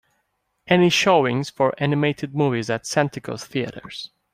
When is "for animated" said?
1.51-2.33